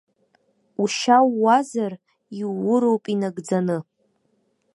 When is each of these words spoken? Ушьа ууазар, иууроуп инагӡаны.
Ушьа 0.81 1.17
ууазар, 1.27 1.93
иууроуп 2.39 3.03
инагӡаны. 3.13 3.77